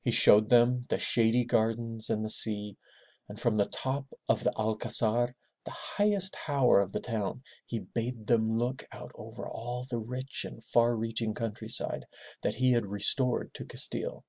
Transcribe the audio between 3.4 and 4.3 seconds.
the top